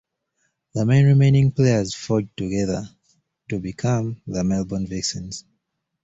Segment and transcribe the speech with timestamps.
[0.73, 2.89] The remaining players forged together
[3.49, 5.45] to become the Melbourne Vixens.